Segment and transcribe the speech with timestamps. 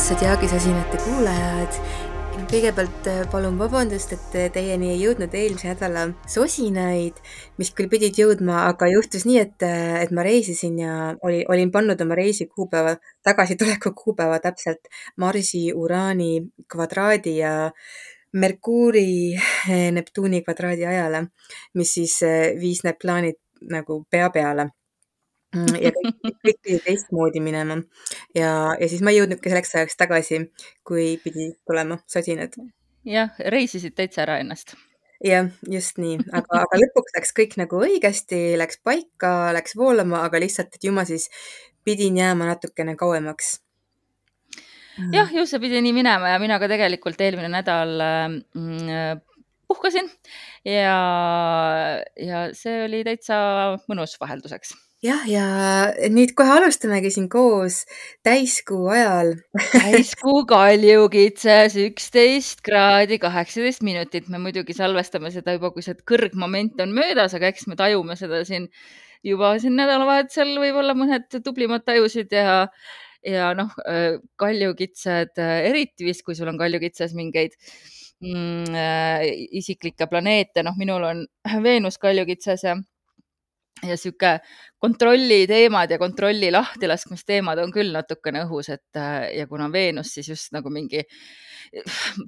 [0.00, 1.74] armsad Zodiaagi-sosinate kuulajad.
[2.50, 7.20] kõigepealt äh, palun vabandust, et äh, teieni ei jõudnud eelmise nädala sosinaid,
[7.60, 11.70] mis küll pidid jõudma, aga juhtus nii, et, äh, et ma reisisin ja oli, olin
[11.70, 14.88] pannud oma reisi kuupäeva, tagasituleku kuupäeva täpselt
[15.20, 17.54] Marsi, Uraani kvadraadi ja
[18.32, 19.36] Merkuuri,
[20.00, 21.26] Neptuuni kvadraadi ajale,
[21.74, 22.18] mis siis
[22.58, 23.38] viis need plaanid
[23.68, 24.70] nagu pea peale
[25.50, 27.80] Mm, ja kõik, kõik pidi teistmoodi minema.
[28.36, 30.44] Ja, ja siis ma ei jõudnudki selleks ajaks tagasi,
[30.86, 32.54] kui pidi tulema sosinad.
[33.08, 34.76] jah, reisisid täitsa ära ennast.
[35.24, 40.42] jah, just nii, aga, aga lõpuks läks kõik nagu õigesti, läks paika, läks voolama, aga
[40.42, 41.26] lihtsalt, et ju ma siis
[41.84, 43.58] pidin jääma natukene kauemaks.
[45.00, 45.10] Mm..
[45.16, 49.18] jah, ju see pidi nii minema ja mina ka tegelikult eelmine nädal mm,
[49.66, 50.06] puhkasin.
[50.62, 50.94] Ja,
[52.20, 53.40] ja see oli täitsa
[53.90, 55.44] mõnus vahelduseks jah, ja
[56.12, 57.82] nüüd kohe alustamegi siin koos
[58.26, 59.32] täiskuu ajal
[59.72, 64.28] täiskuu kaljukitses üksteist kraadi kaheksateist minutit.
[64.28, 68.42] me muidugi salvestame seda juba, kui see kõrgmoment on möödas, aga eks me tajume seda
[68.44, 68.68] siin
[69.24, 72.66] juba siin nädalavahetusel võib-olla mõned tublimad tajusid ja,
[73.24, 73.72] ja noh,
[74.40, 77.56] kaljukitsed eriti vist, kui sul on kaljukitses mingeid
[78.20, 79.26] mm, äh,
[79.60, 81.26] isiklikke planeete, noh, minul on
[81.64, 82.76] Veenus kaljukitses ja
[83.86, 84.38] ja sihuke
[84.80, 90.30] kontrolli teemad ja kontrolli lahtilaskmisteemad on küll natukene õhus, et äh, ja kuna Veenus siis
[90.32, 91.02] just nagu mingi,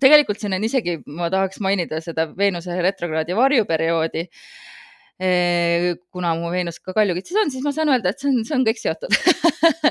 [0.03, 4.27] tegelikult siin on isegi, ma tahaks mainida seda Veenuse retrokraadi varjuperioodi.
[5.23, 8.57] Äh, kuna mu Veenus ka kaljukitses on, siis ma saan öelda, et see on, see
[8.57, 9.13] on kõik seotud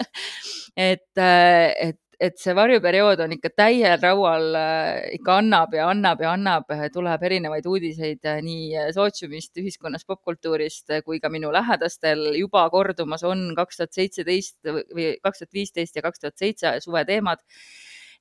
[0.92, 6.22] et, äh, et et see varjuperiood on ikka täiel raual, äh, ikka annab ja annab
[6.22, 12.28] ja annab, äh, tuleb erinevaid uudiseid äh, nii sootsiumist, ühiskonnast, popkultuurist kui ka minu lähedastel.
[12.38, 14.60] Juba kordumas on kaks tuhat seitseteist
[14.94, 17.42] või kaks tuhat viisteist ja kaks tuhat seitse suveteemad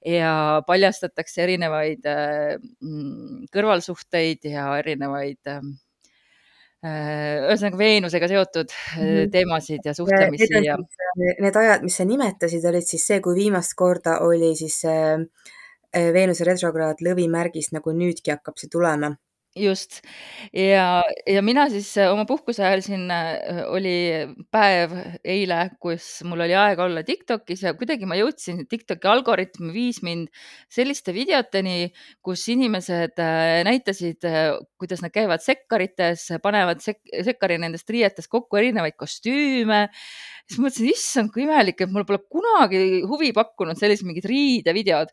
[0.08, 0.32] ja
[0.66, 5.52] paljastatakse erinevaid mm, kõrvalsuhteid ja erinevaid
[6.80, 9.30] ühesõnaga Veenusega seotud mm -hmm.
[9.32, 10.76] teemasid ja suhtlemisi need ja.
[10.76, 14.82] Äh, need ajad, mis sa nimetasid, olid siis see, kui viimast korda oli siis
[15.90, 19.12] Veenuse retrokraad lõvimärgis, nagu nüüdki hakkab see tulema
[19.56, 19.98] just
[20.54, 23.94] ja, ja mina siis äh, oma puhkuse ajal siin äh, oli
[24.54, 24.92] päev
[25.26, 30.28] eile, kus mul oli aega olla Tiktokis ja kuidagi ma jõudsin, Tiktoki algoritm viis mind
[30.70, 31.90] selliste videoteni,
[32.22, 34.22] kus inimesed äh, näitasid,
[34.78, 39.88] kuidas nad käivad sekkarites, panevad sek sekkari nendest riietest kokku erinevaid kostüüme.
[40.46, 45.10] siis mõtlesin, issand, kui imelik, et mul pole kunagi huvi pakkunud sellised mingid riidevideod.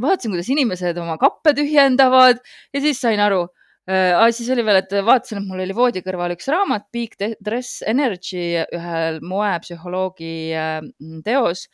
[0.00, 3.46] vaatasin, kuidas inimesed oma kappe tühjendavad ja siis sain aru
[3.90, 4.30] äh,.
[4.34, 8.44] siis oli veel, et vaatasin, et mul oli voodi kõrval üks raamat, Peak Dress Energy,
[8.76, 10.78] ühel moepsühholoogi äh,
[11.26, 11.66] teos,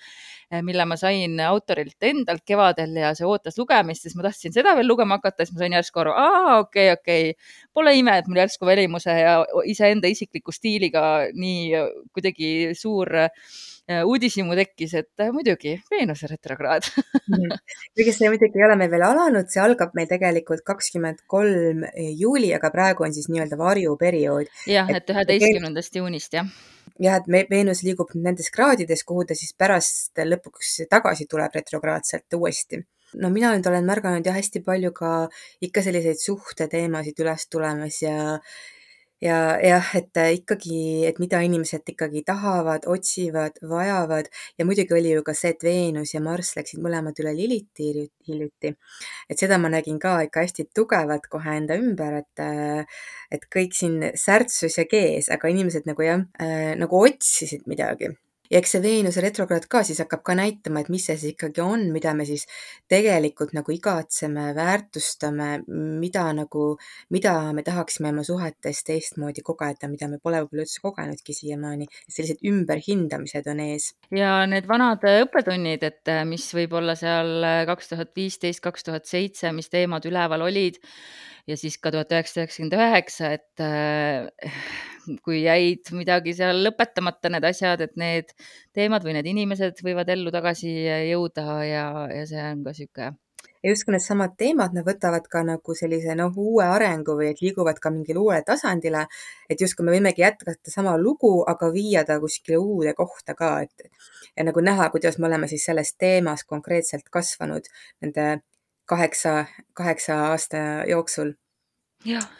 [0.50, 4.74] äh, mille ma sain autorilt endalt kevadel ja see ootas lugemist, siis ma tahtsin seda
[4.78, 8.18] veel lugema hakata, siis ma sain järsku aru, aa, okei okay,, okei okay., pole ime,
[8.18, 9.38] et mul järsku välimuse ja
[9.68, 11.06] iseenda isikliku stiiliga
[11.36, 13.30] nii kuidagi suur Äh,
[13.86, 16.88] uudishimu tekkis, et äh, muidugi Veenuse retrokraad
[17.32, 17.52] mhm.
[17.94, 21.84] kuigi see muidugi ei ole meil veel alanud, see algab meil tegelikult kakskümmend kolm
[22.18, 24.50] juuli, aga praegu on siis nii-öelda varjuperiood.
[24.70, 26.50] jah, et üheteistkümnendast juunist, jah
[27.02, 32.82] jah, et Veenus liigub nendes kraadides, kuhu ta siis pärast lõpuks tagasi tuleb retrokraadselt uuesti
[33.22, 35.10] no mina nüüd olen märganud jah, hästi palju ka
[35.64, 38.16] ikka selliseid suhteteemasid üles tulemas ja
[39.22, 44.28] ja jah, et äh, ikkagi, et mida inimesed ikkagi tahavad, otsivad, vajavad
[44.58, 47.92] ja muidugi oli ju ka see, et Veenus ja Marss läksid mõlemad üle Liliti
[48.28, 48.74] hiljuti.
[49.30, 52.84] et seda ma nägin ka ikka hästi tugevalt kohe enda ümber, et, äh,
[53.30, 58.12] et kõik siin särtsus ja kees, aga inimesed nagu jah, äh, nagu otsisid midagi
[58.50, 61.62] ja eks see Veenuse retrokraad ka siis hakkab ka näitama, et mis see siis ikkagi
[61.64, 62.46] on, mida me siis
[62.90, 65.50] tegelikult nagu igatseme, väärtustame,
[66.02, 66.68] mida nagu,
[67.14, 71.88] mida me tahaksime oma suhetes teistmoodi kogeda, mida me pole võib-olla üldse kogenudki siiamaani.
[72.08, 73.92] sellised ümberhindamised on ees.
[74.14, 79.70] ja need vanad õppetunnid, et mis võib-olla seal kaks tuhat viisteist, kaks tuhat seitse, mis
[79.72, 80.80] teemad üleval olid
[81.46, 84.64] ja siis ka tuhat üheksasada üheksakümmend üheksa, et äh,
[85.26, 88.34] kui jäid midagi seal lõpetamata, need asjad, et need
[88.76, 90.72] teemad või need inimesed võivad ellu tagasi
[91.12, 93.14] jõuda ja, ja see on ka sihuke
[93.66, 97.80] ja justkui needsamad teemad, nad võtavad ka nagu sellise noh, uue arengu või et liiguvad
[97.82, 99.06] ka mingile uuele tasandile.
[99.50, 103.90] et justkui me võimegi jätkata sama lugu, aga viia ta kuskile uude kohta ka, et
[104.36, 107.66] ja nagu näha, kuidas me oleme siis selles teemas konkreetselt kasvanud
[108.02, 108.26] nende
[108.88, 109.44] kaheksa,
[109.74, 111.34] kaheksa aasta jooksul.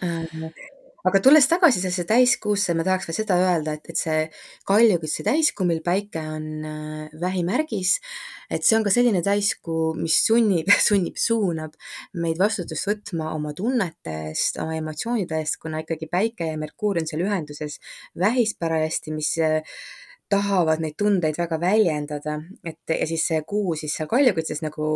[0.03, 0.55] äh,
[1.07, 4.23] aga tulles tagasi sellesse täiskuusse, ma tahaks veel seda öelda, et, et see
[4.67, 7.97] kaljukitse täiskuu, mil päike on äh, vähimärgis,
[8.51, 11.77] et see on ka selline täiskuu, mis sunnib, sunnib, suunab
[12.19, 17.07] meid vastutust võtma oma tunnete eest, oma emotsioonide eest, kuna ikkagi päike ja Merkuur on
[17.11, 17.79] seal ühenduses
[18.19, 19.79] vähis parajasti, mis äh,
[20.29, 24.89] tahavad neid tundeid väga väljendada, et ja siis see kuu siis seal kaljukitses nagu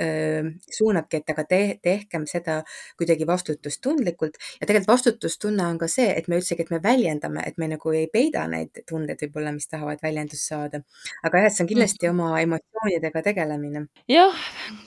[0.00, 0.42] öö,
[0.76, 2.62] suunabki, et aga te, tehkem seda
[2.98, 7.58] kuidagi vastutustundlikult ja tegelikult vastutustunne on ka see, et me üldsegi, et me väljendame, et
[7.58, 10.82] me nagu ei peida neid tundeid võib-olla, mis tahavad väljendust saada.
[11.22, 12.20] aga jah, et see on kindlasti Mhm.
[12.20, 13.86] oma emotsioonidega tegelemine.
[14.08, 14.34] jah,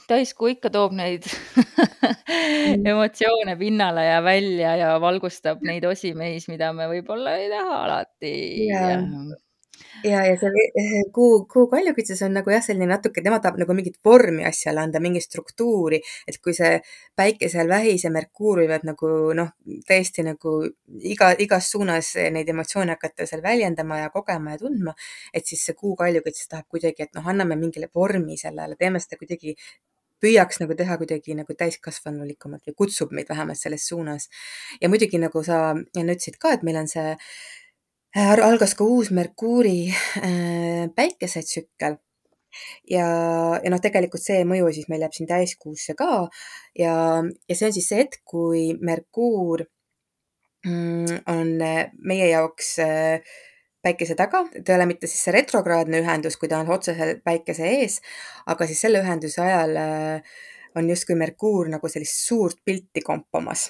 [0.07, 1.23] täiskuu ikka toob neid
[1.55, 2.85] Mm.
[2.91, 8.33] emotsioone pinnale ja välja ja valgustab neid osi meis, mida me võib-olla ei taha alati
[8.67, 8.99] jaa.
[10.03, 13.75] Ja, ja seal eh, kuu, kuu kaljukitses on nagu jah, selline natuke, tema tahab nagu
[13.77, 16.77] mingit vormi asjale anda, mingit struktuuri, et kui see
[17.17, 19.51] päike seal vähis ja Merkuur võivad nagu noh,
[19.89, 20.57] tõesti nagu
[21.13, 24.95] iga, igas suunas neid emotsioone hakata seal väljendama ja kogema ja tundma,
[25.33, 29.19] et siis see kuu kaljukitses tahab kuidagi, et noh, anname mingile vormi sellele, teeme seda
[29.21, 29.55] kuidagi
[30.23, 34.29] püüaks nagu teha kuidagi nagu täiskasvanulikumalt või kutsub meid vähemalt selles suunas.
[34.81, 37.15] ja muidugi nagu sa enne ütlesid ka, et meil on see
[38.15, 41.97] algas ka uus Merkuuri äh, päikesetsükkel.
[42.87, 43.07] Ja,
[43.59, 46.27] ja noh, tegelikult see mõju siis meil jääb siin täiskuusse ka.
[46.79, 46.93] Ja,
[47.49, 49.65] ja see on siis see hetk, kui Merkuur
[50.63, 53.35] mm, on meie jaoks äh,
[53.85, 57.67] päikese taga, ta ei ole mitte siis see retrokraadne ühendus, kui ta on otseselt päikese
[57.81, 57.99] ees,
[58.49, 60.37] aga siis selle ühenduse ajal äh,
[60.79, 63.67] on justkui Merkuur nagu sellist suurt pilti kompamas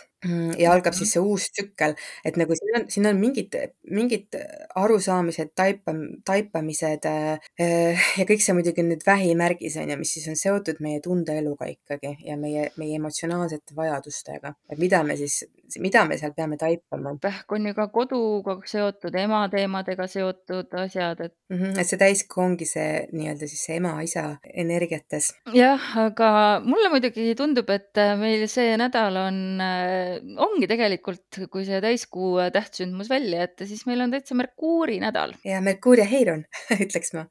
[0.59, 1.95] ja algab siis see uus tsükkel,
[2.25, 3.55] et nagu siin on, siin on mingid,
[3.91, 4.37] mingid
[4.75, 10.27] arusaamised, taipam-, taipamised äh, ja kõik see muidugi on nüüd vähimärgis on ju, mis siis
[10.31, 15.43] on seotud meie tundeeluga ikkagi ja meie, meie emotsionaalsete vajadustega, et mida me siis,
[15.81, 17.15] mida me seal peame taipama.
[17.21, 21.57] pähk on ju ka koduga seotud, ema teemadega seotud asjad, et mm.
[21.57, 25.33] -hmm, et see täiskuu ongi see nii-öelda siis see ema-isa energiates.
[25.53, 26.31] jah, aga
[26.65, 29.39] mulle muidugi tundub, et meil see nädal on,
[30.47, 35.35] ongi tegelikult, kui see täiskuu tähtsündmus välja jätta, siis meil on täitsa Merkuuri nädal.
[35.45, 36.45] ja Merkuur ja Heiron
[36.85, 37.25] ütleks ma.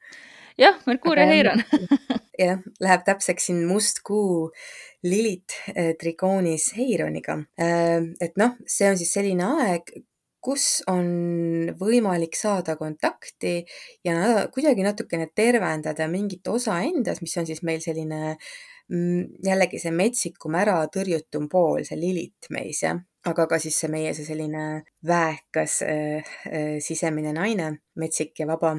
[0.60, 1.62] jah, Merkuur ja Heiron
[2.46, 4.50] jah, läheb täpseks siin must kuu
[5.04, 5.58] Lilit
[6.00, 7.38] trigoonis Heironiga.
[7.60, 9.92] et noh, see on siis selline aeg,
[10.44, 11.06] kus on
[11.80, 13.62] võimalik saada kontakti
[14.04, 18.36] ja kuidagi natukene tervendada mingit osa endas, mis on siis meil selline
[18.90, 23.00] jällegi see metsikum, ära tõrjutum pool, see Lilit meis, jah.
[23.24, 28.74] aga ka siis see meie see selline väekas äh, äh, sisemine naine, metsik ja vaba.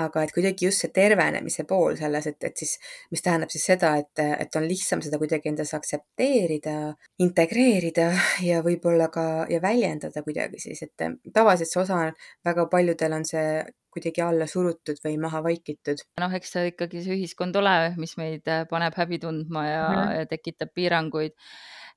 [0.00, 2.78] aga et kuidagi just see tervenemise pool selles, et, et siis,
[3.10, 8.08] mis tähendab siis seda, et, et on lihtsam seda kuidagi endas aktsepteerida, integreerida
[8.46, 12.00] ja võib-olla ka, ja väljendada kuidagi siis, et tavaliselt see osa
[12.46, 13.60] väga paljudel on see
[13.94, 16.02] kuidagi alla surutud või maha vaikitud.
[16.22, 20.16] noh, eks see ikkagi see ühiskond ole, mis meid paneb häbi tundma ja mm, -hmm.
[20.18, 21.36] ja tekitab piiranguid.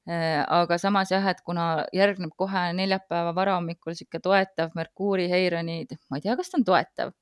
[0.03, 6.25] aga samas jah, et kuna järgneb kohe neljapäeva varahommikul niisugune toetav Merkuuri Heironi, ma ei
[6.25, 7.13] tea, kas ta on toetav,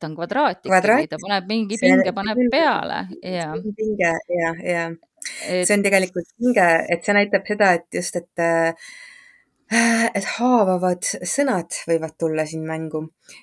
[0.00, 3.52] ta on kvadraat ikkagi, ta paneb mingi pinge, paneb peale ja.
[3.82, 5.66] pinge ja, ja et...
[5.66, 8.46] see on tegelikult pinge, et see näitab seda, et just, et
[9.70, 13.02] et haavavad sõnad võivad tulla siin mängu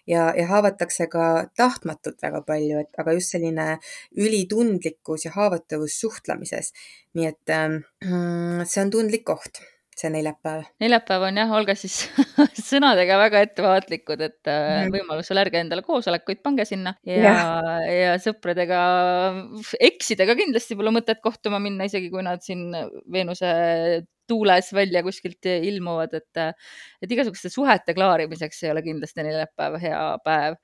[0.09, 3.77] ja, ja haavatakse ka tahtmatult väga palju, et aga just selline
[4.17, 6.73] ülitundlikkus ja haavatavus suhtlemises.
[7.15, 7.79] nii et ähm,
[8.65, 9.61] see on tundlik koht
[9.95, 10.65] see neljapäev.
[10.83, 12.01] neljapäev on jah, olge siis
[12.69, 14.95] sõnadega väga ettevaatlikud, et mm -hmm.
[14.97, 17.37] võimalusel ärge endale koosolekuid pange sinna ja, ja.,
[17.93, 18.81] ja sõpradega,
[19.79, 22.67] eksidega kindlasti pole mõtet kohtuma minna, isegi kui nad siin
[23.11, 23.53] Veenuse
[24.27, 26.43] tuules välja kuskilt ilmuvad, et,
[27.01, 30.59] et igasuguste suhete klaarimiseks ei ole kindlasti neljapäev hea päev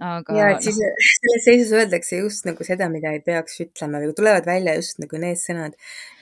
[0.00, 0.36] aga.
[0.36, 0.90] ja, et siis no.
[1.06, 5.20] selles seisus öeldakse just nagu seda, mida ei peaks ütlema või tulevad välja just nagu
[5.20, 5.76] need sõnad.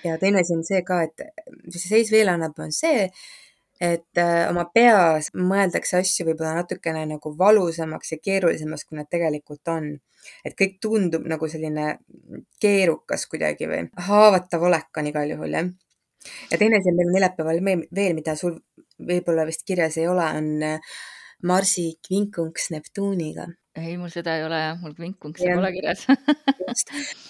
[0.05, 1.29] ja teine asi on see ka, et
[1.65, 3.09] mis see seis veel annab, on see,
[3.81, 9.75] et äh, oma peas mõeldakse asju võib-olla natukene nagu valusamaks ja keerulisemaks, kui nad tegelikult
[9.75, 9.93] on.
[10.45, 11.99] et kõik tundub nagu selline
[12.61, 15.71] keerukas kuidagi või haavatav olek on igal juhul jah
[16.51, 17.63] ja teine asi on meil neljapäeval
[17.95, 18.59] veel, mida sul
[18.99, 20.51] võib-olla vist kirjas ei ole, on
[21.47, 23.47] Marsi kvinkunks Neptuuniga.
[23.79, 25.59] ei, mul seda ei ole jah, mul kvinkpunktse Jah.
[25.61, 26.01] pole kirjas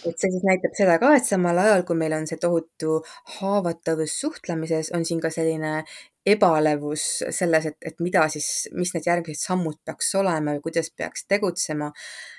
[0.08, 3.02] et see siis näitab seda ka, et samal ajal, kui meil on see tohutu
[3.38, 5.82] haavatavus suhtlemises, on siin ka selline
[6.32, 7.04] ebalevus
[7.34, 11.90] selles, et, et mida siis, mis need järgmised sammud peaks olema ja kuidas peaks tegutsema.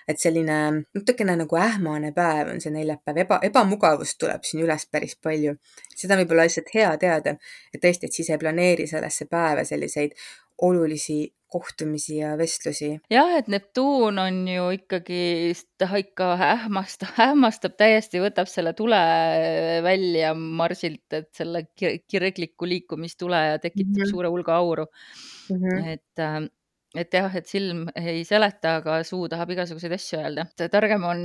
[0.09, 0.55] et selline
[0.95, 5.55] natukene nagu ähmane päev on see neljapäev, eba, ebamugavust tuleb siin üles päris palju.
[5.95, 7.35] seda on võib-olla lihtsalt hea teada,
[7.73, 10.17] et tõesti, et siis ei planeeri sellesse päeva selliseid
[10.61, 12.91] olulisi kohtumisi ja vestlusi.
[13.09, 15.21] jah, et Neptuun on ju ikkagi,
[15.81, 18.99] ta ikka ähmastab, ähmastab täiesti, võtab selle tule
[19.85, 24.11] välja Marsilt, et selle kirgliku liikumistule ja tekitab mm -hmm.
[24.13, 25.57] suure hulga auru mm.
[25.57, 25.87] -hmm.
[25.95, 26.39] et äh,
[26.97, 30.45] et jah, et silm ei seleta, aga suu tahab igasuguseid asju öelda.
[30.73, 31.21] targem on,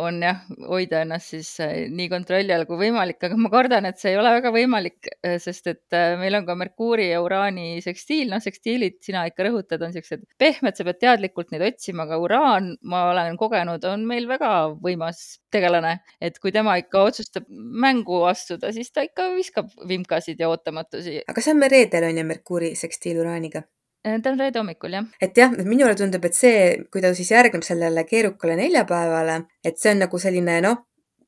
[0.00, 4.00] on jah, hoida ennast siis eh, nii kontrolli all kui võimalik, aga ma kardan, et
[4.00, 8.32] see ei ole väga võimalik, eh, sest et meil on ka Merkuuri ja Uraani sekstiil,
[8.32, 12.72] noh, sekstiilid, sina ikka rõhutad, on siuksed pehmed, sa pead teadlikult neid otsima, aga Uraan,
[12.88, 18.72] ma olen kogenud, on meil väga võimas tegelane, et kui tema ikka otsustab mängu astuda,
[18.72, 21.20] siis ta ikka viskab vimkasid ja ootamatusi.
[21.28, 23.77] aga see on reedel on ju Merkuuri sekstiil Uraaniga Äh,
[24.22, 25.06] ta on reede hommikul, jah.
[25.20, 26.60] et jah, minule tundub, et see,
[26.92, 30.84] kui ta siis järgneb sellele keerukale neljapäevale, et see on nagu selline noh,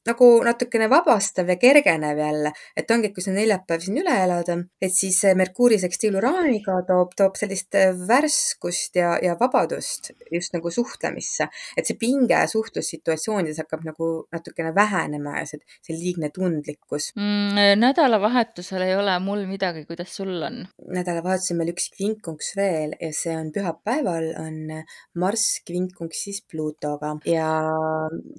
[0.09, 4.57] nagu natukene vabastav ja kergenev jälle, et ongi, et kui see neljapäev siin üle elada,
[4.80, 11.50] et siis Merkuuri sekstiiluraaniga toob, toob sellist äh, värskust ja, ja vabadust just nagu suhtlemisse,
[11.76, 17.76] et see pinge suhtlussituatsioonides hakkab nagu natukene vähenema ja see, see liigne tundlikkus mm,.
[17.80, 20.62] nädalavahetusel ei ole mul midagi, kuidas sul on?
[20.97, 24.80] nädalavahetusel meil üks kvinkunks veel ja see on pühapäeval on
[25.21, 27.50] Marss kvinkunksis Pluutoga ja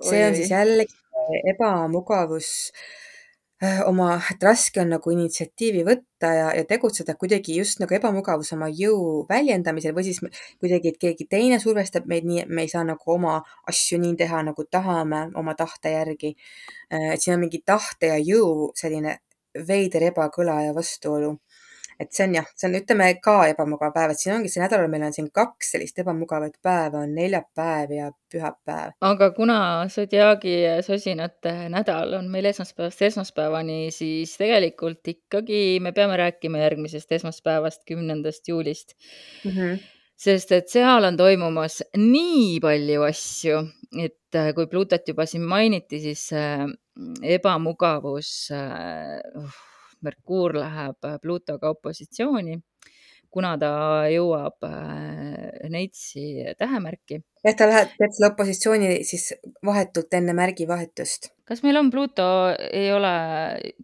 [0.09, 0.97] see on siis jällegi
[1.51, 2.71] ebamugavus
[3.63, 8.53] äh, oma, et raske on nagu initsiatiivi võtta ja, ja tegutseda kuidagi just nagu ebamugavus
[8.55, 12.71] oma jõu väljendamisel või siis kuidagi, et keegi teine survestab meid nii, et me ei
[12.71, 16.35] saa nagu oma asju nii teha, nagu tahame oma tahte järgi.
[16.93, 19.19] Äh, et siin on mingi tahte ja jõu selline
[19.67, 21.35] veider ebakõla ja vastuolu
[22.01, 24.89] et see on jah, see on, ütleme ka ebamugav päev, et siin ongi see nädalal,
[24.91, 28.97] meil on siin kaks sellist ebamugavat päeva, on neljapäev ja pühapäev.
[29.11, 29.59] aga kuna
[29.91, 37.83] Zodiaagi sosinate nädal on meil esmaspäevast esmaspäevani, siis tegelikult ikkagi me peame rääkima järgmisest esmaspäevast,
[37.87, 38.95] kümnendast juulist
[39.45, 39.51] mm.
[39.51, 39.81] -hmm
[40.21, 43.61] sest et seal on toimumas nii palju asju,
[44.03, 46.67] et äh, kui Pluutot juba siin mainiti, siis äh,
[47.25, 49.61] ebamugavus äh,
[50.01, 52.57] Merkuur läheb äh, Pluutoga opositsiooni,
[53.29, 53.73] kuna ta
[54.11, 57.21] jõuab äh, Neitsi tähemärki.
[57.43, 59.31] Jah, ta läheb, teeb selle opositsiooni siis
[59.65, 62.25] vahetult enne märgivahetust kas meil on Pluto,
[62.71, 63.11] ei ole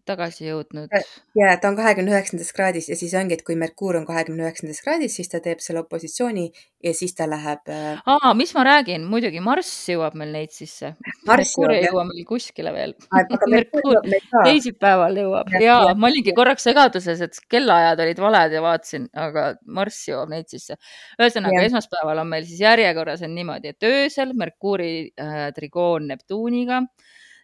[0.07, 0.93] tagasi jõudnud?
[1.35, 4.79] ja ta on kahekümne üheksandas kraadis ja siis ongi, et kui Merkuur on kahekümne üheksandas
[4.85, 6.45] kraadis, siis ta teeb selle opositsiooni
[6.85, 7.67] ja siis ta läheb.
[7.73, 10.93] Äh, aa, mis ma räägin, muidugi Marss jõuab meil neid sisse.
[11.27, 12.95] Merkuur ei jõua meil kuskile veel.
[13.53, 18.63] Merkuur teisipäeval jõuab ja, ja, ja ma olingi korraks segaduses, et kellaajad olid valed ja
[18.63, 20.79] vaatasin, aga Marss jõuab neid sisse.
[21.19, 26.83] ühesõnaga esmaspäeval on meil siis järjekorras on niimoodi, et öösel Merkuuri äh, trigoon Neptuuniga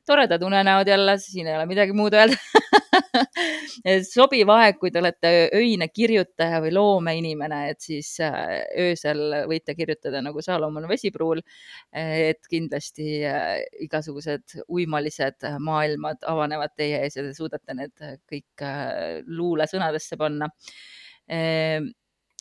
[0.06, 2.36] toredad unenäod jälle, siin ei ole midagi muud öelda
[4.08, 10.22] sobiv aeg, kui te olete öine kirjutaja või loomeinimene, et siis äh, öösel võite kirjutada
[10.26, 11.42] nagu Saalomon vesipruul.
[11.94, 19.22] et kindlasti äh, igasugused uimalised maailmad avanevad teie ees ja te suudate need kõik äh,
[19.28, 20.50] luulesõnadesse panna.
[21.32, 21.94] Ehm,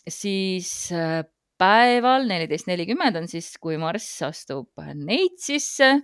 [0.09, 0.91] siis
[1.59, 5.97] päeval neliteist nelikümmend on siis, kui Marss astub Neitsisse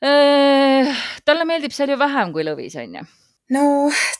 [0.00, 0.88] Äh,
[1.28, 3.02] talle meeldib seal ju vähem kui lõvis, on ju?
[3.52, 3.64] no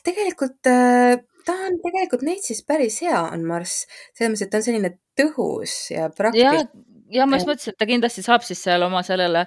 [0.05, 1.15] tegelikult äh,
[1.47, 5.73] ta on tegelikult Neitsis päris hea, on Marss, selles mõttes, et ta on selline tõhus
[5.89, 6.67] ja praktiline.
[7.13, 9.45] Ja ma just mõtlesin, et ta kindlasti saab siis seal oma sellele,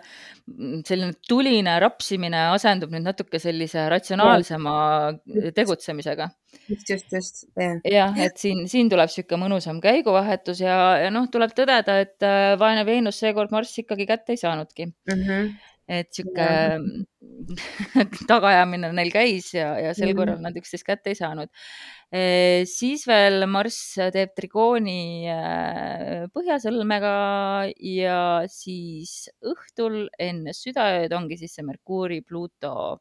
[0.51, 4.77] mm, selline tuline rapsimine asendub nüüd natuke sellise ratsionaalsema
[5.35, 5.53] ja.
[5.57, 6.31] tegutsemisega.
[6.69, 7.45] just, just, just.
[7.91, 12.55] jah, et siin, siin tuleb niisugune mõnusam käiguvahetus ja, ja noh, tuleb tõdeda, et äh,
[12.61, 15.23] vaene Veenus seekord Marss ikkagi kätte ei saanudki mm.
[15.23, 15.55] -hmm
[15.89, 16.47] et sihuke
[18.31, 21.51] tagaajamine neil käis ja, ja sel korral nad üksteist kätte ei saanud
[22.09, 22.65] e,.
[22.69, 27.15] siis veel Marss teeb trigooni äh, Põhjasõlmega
[27.85, 33.01] ja siis õhtul enne südaööd ongi siis see Merkuuri, Pluuto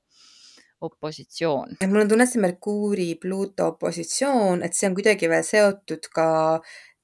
[0.83, 1.77] opositsioon.
[1.87, 6.27] mul on tunne, et see Merkuuri-Pluuto opositsioon, et see on kuidagi veel seotud ka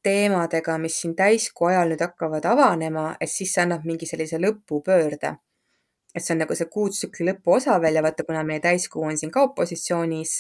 [0.04, 5.38] teemadega, mis siin täiskuu ajal nüüd hakkavad avanema, et siis see annab mingi sellise lõpupöörde
[6.16, 9.32] et see on nagu see kuutsükli lõpuosa veel ja vaata, kuna meie täiskuu on siin
[9.32, 10.40] ka opositsioonis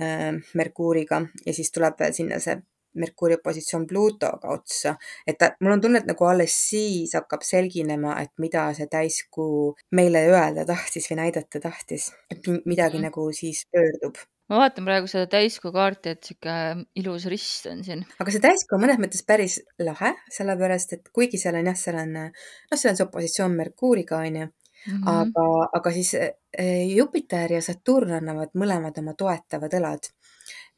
[0.00, 2.58] äh, Merkuuriga ja siis tuleb veel sinna see
[2.94, 4.90] Merkuuri opositsioon Pluutoga otsa,
[5.26, 9.70] et ta, mul on tunne, et nagu alles siis hakkab selginema, et mida see täiskuu
[9.96, 13.06] meile öelda tahtis või näidata tahtis, et midagi Mhm.
[13.08, 14.20] nagu siis pöördub.
[14.52, 18.04] ma vaatan praegu seda täiskuu kaarti, et sihuke ilus rist on siin.
[18.20, 21.96] aga see täiskuu on mõnes mõttes päris lahe, sellepärast et kuigi seal on jah, seal
[21.96, 24.50] on, noh, seal on see opositsioon Merkuuriga, onju,
[24.86, 25.02] Mhm.
[25.06, 25.46] aga,
[25.78, 30.10] aga siis eh, Jupiter ja Saturn annavad mõlemad oma toetavad õlad.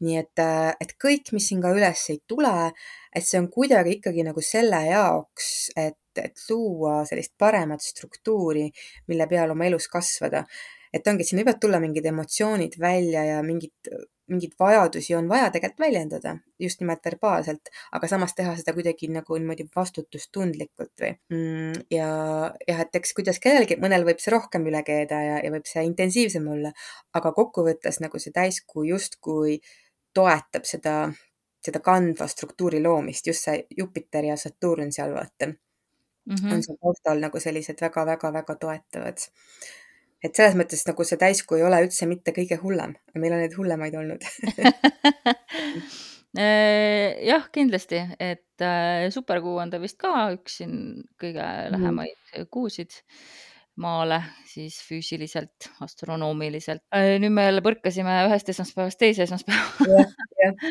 [0.04, 0.40] nii et,
[0.82, 2.73] et kõik, mis siin ka üles ei tule,
[3.14, 8.66] et see on kuidagi ikkagi nagu selle jaoks, et, et luua sellist paremat struktuuri,
[9.08, 10.44] mille peal oma elus kasvada.
[10.92, 13.94] et ongi, siin võivad tulla mingid emotsioonid välja ja mingid,
[14.31, 19.37] mingeid vajadusi on vaja tegelikult väljendada, just nimelt verbaalselt, aga samas teha seda kuidagi nagu
[19.37, 22.09] niimoodi vastutustundlikult või mm, ja
[22.69, 25.85] jah, et eks kuidas kellelgi, mõnel võib see rohkem üle keeda ja, ja võib see
[25.90, 26.73] intensiivsem olla,
[27.12, 29.59] aga kokkuvõttes nagu see täiskuu justkui
[30.16, 30.97] toetab seda,
[31.64, 36.52] seda kandva struktuuri loomist, just see Jupiter ja Saturn seal vaata mm, -hmm.
[36.52, 39.28] on seal taustal nagu sellised väga-väga-väga toetavad
[40.25, 43.57] et selles mõttes nagu see täiskuu ei ole üldse mitte kõige hullem, meil on neid
[43.59, 44.25] hullemaid olnud.
[46.35, 51.75] Jah, kindlasti, et äh, superkuu on ta vist ka üks siin kõige Mhm.
[51.76, 52.97] lähemaid kuusid
[53.81, 56.83] maale siis füüsiliselt, astronoomiliselt.
[57.21, 59.88] nüüd me jälle põrkasime ühest esmaspäevast teise esmaspäeva.
[59.88, 60.14] jah,
[60.45, 60.54] jah.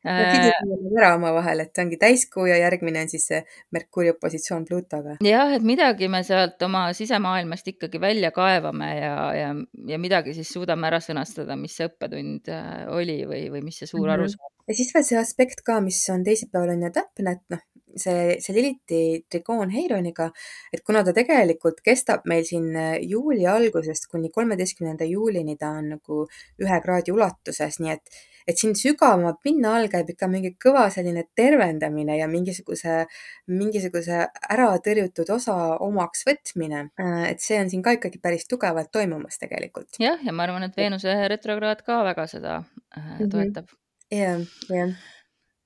[0.00, 0.48] Äh,
[0.96, 3.40] ära omavahel, et ongi täiskuu ja järgmine on siis see
[3.76, 5.18] Merkuuri opositsioon Pluutoga.
[5.24, 9.50] jah, et midagi me sealt oma sisemaailmast ikkagi välja kaevame ja, ja,
[9.92, 13.90] ja midagi siis suudame ära sõnastada, mis see õppetund äh, oli või, või mis see
[13.92, 14.14] suur Mhm.
[14.16, 17.62] arusaam ja siis veel see aspekt ka, mis on teisipäeval on ju täpne, et noh,
[17.96, 20.30] see, see Liliti trigoon Heironiga,
[20.72, 22.72] et kuna ta tegelikult kestab meil siin
[23.08, 26.24] juuli algusest kuni kolmeteistkümnenda juulini, ta on nagu
[26.62, 31.26] ühe kraadi ulatuses, nii et, et siin sügavama pinna all käib ikka mingi kõva selline
[31.36, 33.04] tervendamine ja mingisuguse,
[33.50, 34.24] mingisuguse
[34.56, 36.88] äratõrjutud osa omaks võtmine.
[37.28, 40.00] et see on siin ka ikkagi päris tugevalt toimumas tegelikult.
[40.02, 42.62] jah, ja ma arvan, et Veenuse retrokraad ka väga seda
[42.96, 43.70] äh, toetab
[44.10, 44.94] jah, jah.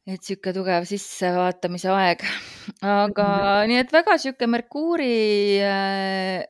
[0.05, 2.25] Et sihuke tugev sissevaatamise aeg,
[3.05, 3.69] aga -hmm.
[3.71, 5.14] nii et väga sihuke Merkuuri
[5.64, 6.45] äh,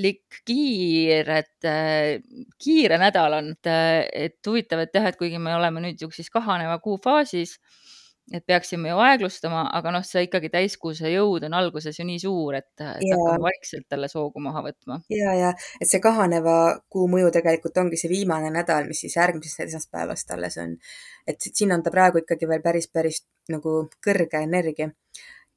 [0.00, 2.18] lik kiired äh,,
[2.58, 3.70] kiire nädal on, et,
[4.12, 7.58] et huvitav, et jah, et kuigi me oleme nüüd siis kahaneva kuu faasis,
[8.30, 12.56] et peaksime ju aeglustama, aga noh, see ikkagi täiskuuse jõud on alguses ju nii suur,
[12.60, 13.18] et, et ja.
[13.18, 15.00] hakkame vaikselt talle soogu maha võtma.
[15.12, 16.56] ja, ja et see kahaneva
[16.92, 20.76] kuu mõju tegelikult ongi see viimane nädal, mis siis järgmisest esmaspäevast alles on.
[21.26, 24.90] et siin on ta praegu ikkagi veel päris, päris nagu kõrge energia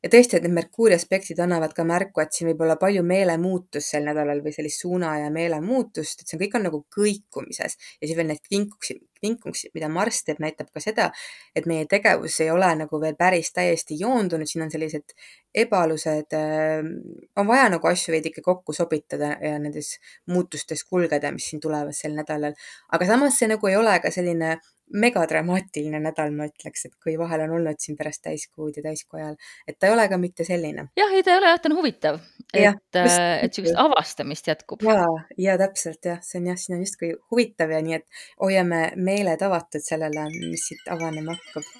[0.04, 3.94] ja tõesti, et need Merkuuri aspektid annavad ka märku, et siin võib olla palju meelemuutust
[3.94, 8.18] sel nädalal või sellist suuna ja meelemuutust, et see kõik on nagu kõikumises ja siis
[8.18, 11.08] veel need kvinkuksid, kvinkuksid, mida Marss teeb, näitab ka seda,
[11.56, 15.16] et meie tegevus ei ole nagu veel päris täiesti joondunud, siin on sellised
[15.64, 16.36] ebalused,
[17.40, 19.96] on vaja nagu asju veidike kokku sobitada ja nendes
[20.28, 22.58] muutustes kulgeda, mis siin tulevad sel nädalal.
[22.92, 24.58] aga samas see nagu ei ole ka selline
[24.94, 29.38] megadramaatiline nädal, ma ütleks, et kui vahel on olnud siin pärast täiskuud ja täiskuu ajal,
[29.68, 30.88] et ta ei ole ka mitte selline.
[31.00, 32.20] jah, ei ta ei ole jah, ta on huvitav,
[32.54, 34.86] et, et sihukest avastamist jätkub.
[34.86, 38.84] ja, ja täpselt jah, see on jah, siin on justkui huvitav ja nii, et hoiame
[38.96, 41.72] meeled avatud sellele, mis siit avanema hakkab.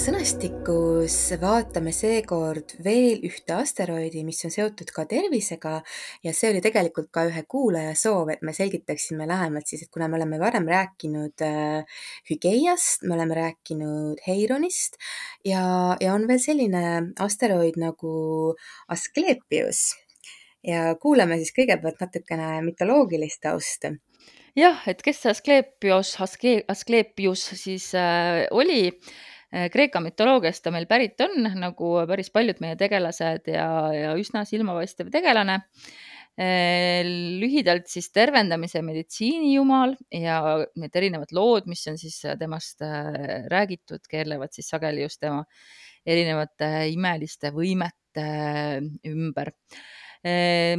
[0.00, 5.74] Sõnastikus vaatame seekord veel ühte asteroidi, mis on seotud ka tervisega.
[6.24, 10.08] Ja see oli tegelikult ka ühe kuulaja soov, et me selgitaksime lähemalt siis, et kuna
[10.08, 14.96] me oleme varem rääkinud äh, Hügeiast, me oleme rääkinud Heironist
[15.44, 15.62] ja,
[16.00, 16.84] ja on veel selline
[17.20, 18.12] asteroid nagu
[18.88, 19.90] Asklepios
[20.64, 23.92] ja kuulame siis kõigepealt natukene mütoloogilist tausta.
[24.56, 28.94] Jah, et kes see Asklepios, Asklepius siis äh, oli
[29.50, 35.10] Kreeka mütoloogiast ta meil pärit on, nagu päris paljud meie tegelased ja, ja üsna silmapaistev
[35.10, 35.60] tegelane.
[37.42, 40.36] lühidalt siis tervendamise meditsiinijumal ja
[40.78, 42.80] need erinevad lood, mis on siis temast
[43.50, 45.42] räägitud, keerlevad siis sageli just tema
[46.06, 48.28] erinevate imeliste võimete
[49.10, 49.52] ümber.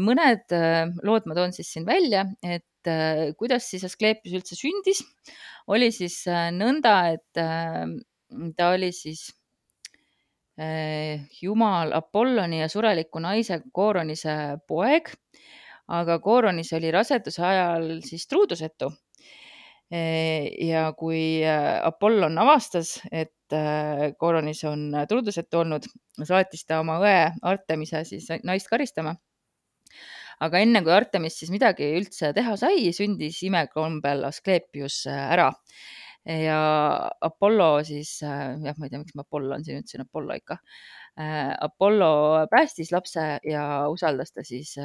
[0.02, 0.56] mõned
[1.04, 2.92] lood ma toon siis siin välja, et
[3.38, 5.04] kuidas siis Asklepius üldse sündis,
[5.68, 6.24] oli siis
[6.56, 7.44] nõnda, et
[8.58, 9.30] ta oli siis
[11.42, 14.36] jumal Apolloni ja sureliku naise Kooronise
[14.68, 15.10] poeg,
[15.88, 18.92] aga Kooronis oli raseduse ajal siis truudusetu.
[20.72, 21.42] ja kui
[21.84, 23.56] Apollon avastas, et
[24.18, 25.84] kooronis on turdusetu olnud,
[26.24, 29.18] saatis ta oma õe Artemise siis naist karistama
[30.42, 35.52] aga enne kui Artemis siis midagi üldse teha sai, sündis imekombel Asklepius ära
[36.26, 36.60] ja
[37.22, 40.58] Apollo siis, jah, ma ei tea, miks ma Apollon siin ütlesin, Apollo ikka.
[41.68, 42.12] Apollo
[42.52, 44.76] päästis lapse ja usaldas ta siis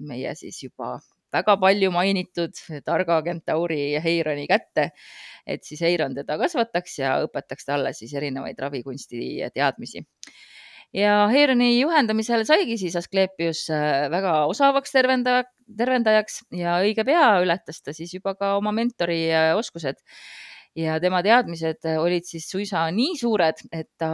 [0.00, 0.96] meie siis juba
[1.32, 4.90] väga palju mainitud targa kentauri Heironi kätte,
[5.46, 10.04] et siis Heiron teda kasvataks ja õpetaks talle siis erinevaid ravikunsti teadmisi
[10.96, 13.66] ja Heironi juhendamisel saigi siis Asklepius
[14.12, 15.44] väga osavaks tervendaja,
[15.78, 20.00] tervendajaks ja õige pea ületas ta siis juba ka oma mentori oskused.
[20.76, 24.10] Ja tema teadmised olid siis suisa nii suured, et ta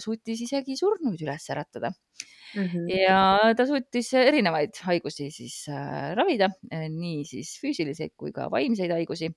[0.00, 2.66] suutis isegi surnuid üles äratada mm.
[2.66, 2.86] -hmm.
[2.92, 5.64] ja ta suutis erinevaid haigusi siis
[6.16, 9.34] ravida, nii siis füüsiliseid kui ka vaimseid haigusi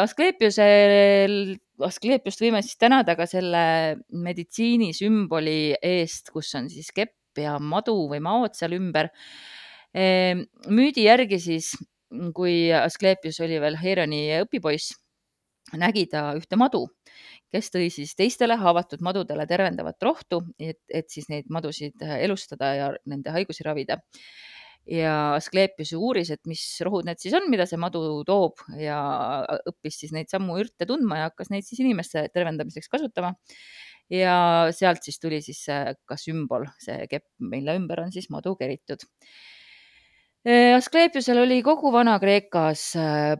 [0.00, 7.94] Asklepiusel, Asklepiust võime siis tänada ka selle meditsiinisümboli eest, kus on siis kepp ja madu
[8.10, 9.08] või maod seal ümber.
[10.68, 11.72] müüdi järgi siis,
[12.36, 14.99] kui Asklepius oli veel Heironi õpipoiss,
[15.78, 16.86] nägi ta ühte madu,
[17.52, 22.88] kes tõi siis teistele haavatud madudele tervendavat rohtu, et, et siis neid madusid elustada ja
[23.06, 24.00] nende haigusi ravida
[24.90, 28.98] ja Asklepius uuris, et mis rohud need siis on, mida see madu toob ja
[29.68, 33.34] õppis siis neid samu ürte tundma ja hakkas neid siis inimeste tervendamiseks kasutama.
[34.10, 34.34] ja
[34.74, 35.62] sealt siis tuli siis
[36.04, 39.04] ka sümbol, see kepp, mille ümber on siis madu keritud
[40.48, 42.84] Asklepiusel oli kogu Vana-Kreekas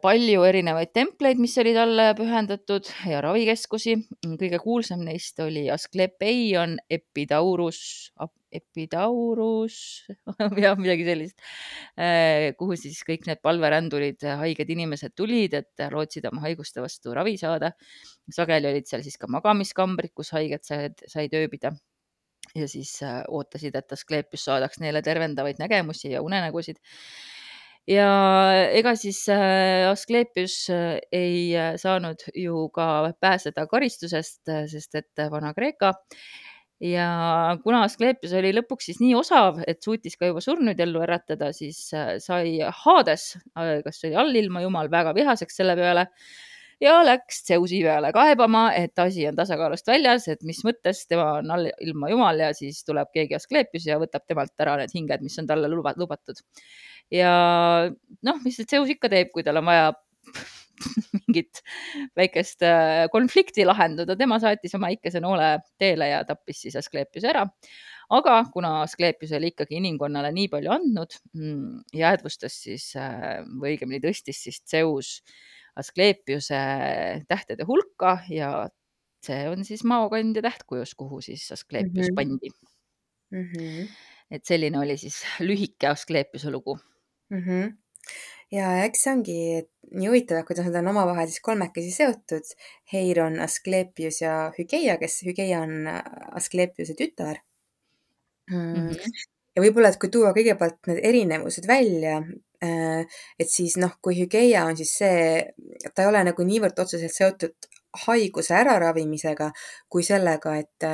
[0.02, 3.94] palju erinevaid templeid, mis olid talle pühendatud ja ravikeskusi.
[4.36, 8.12] kõige kuulsam neist oli Asklepeion Epidaurus,
[8.52, 10.04] Epidaurus
[10.60, 11.40] jah, midagi sellist,
[12.60, 17.72] kuhu siis kõik need palverändurid, haiged inimesed tulid, et lootsid oma haiguste vastu ravi saada.
[18.28, 21.72] sageli olid seal siis ka magamiskambrid, kus haiged said, said ööbida
[22.54, 26.80] ja siis äh, ootasid, et Asklepius saadaks neile tervendavaid nägemusi ja unenägusid.
[27.88, 28.10] ja
[28.76, 35.94] ega siis äh, Asklepius äh, ei saanud ju ka pääseda karistusest, sest et Vana-Kreeka
[36.80, 37.08] ja
[37.62, 41.90] kuna Asklepius oli lõpuks siis nii osav, et suutis ka juba surnuid ellu äratada, siis
[42.24, 43.34] sai Hades,
[43.84, 46.08] kas oli allilma jumal, väga vihaseks selle peale
[46.80, 51.50] ja läks Zeusi peale kaebama, et asi on tasakaalust väljas, et mis mõttes tema on
[51.54, 55.38] all ilma jumal ja siis tuleb keegi Asklepius ja võtab temalt ära need hinged, mis
[55.42, 56.40] on talle lubatud.
[57.12, 57.32] ja
[58.22, 59.92] noh, mis see Zeus ikka teeb, kui tal on vaja
[61.20, 61.60] mingit
[62.16, 67.44] väikest äh, konflikti lahendada, tema saatis oma ikese noole teele ja tappis siis Asklepiuse ära.
[68.10, 74.02] aga kuna Asklepius oli ikkagi inimkonnale nii palju andnud, mm, jäädvustas siis äh, või õigemini
[74.06, 75.18] tõstis siis Zeus
[75.76, 76.60] Asklepiuse
[77.28, 78.68] tähtede hulka ja
[79.24, 82.14] see on siis maokandja tähtkujus, kuhu siis Asklepius mm -hmm.
[82.14, 82.50] pandi
[83.30, 83.48] mm.
[83.52, 83.88] -hmm.
[84.30, 86.78] et selline oli siis lühike Asklepiuse lugu
[87.30, 87.42] mm.
[87.42, 87.76] -hmm.
[88.52, 89.38] ja eks see ongi
[89.90, 92.46] nii huvitav, kuidas nad on omavahel siis kolmekesi seotud.
[92.92, 95.88] Heiron, Asklepius ja Hügeia, kes Hügeia on
[96.32, 97.42] Asklepiuse tütar
[98.50, 98.74] mm.
[98.74, 99.10] -hmm.
[99.56, 102.22] ja võib-olla, et kui tuua kõigepealt need erinevused välja,
[102.60, 105.20] et siis noh, kui hügeia on siis see,
[105.94, 107.70] ta ei ole nagu niivõrd otseselt seotud
[108.06, 109.48] haiguse äraravimisega
[109.90, 110.86] kui sellega, et,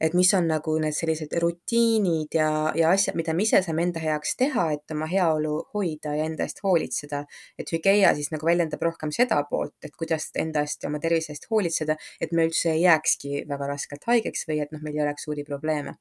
[0.00, 4.02] et mis on nagu need sellised rutiinid ja, ja asjad, mida me ise saame enda
[4.02, 7.24] heaks teha, et oma heaolu hoida ja enda eest hoolitseda.
[7.58, 11.34] et hügeia siis nagu väljendab rohkem seda poolt, et kuidas enda eest ja oma tervise
[11.34, 15.06] eest hoolitseda, et me üldse ei jääkski väga raskelt haigeks või et noh, meil ei
[15.08, 15.98] oleks suuri probleeme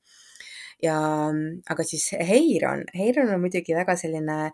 [0.82, 0.98] ja
[1.70, 4.52] aga siis Heiron, Heiron on muidugi väga selline